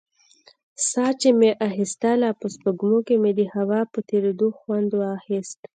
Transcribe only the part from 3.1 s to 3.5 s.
مې د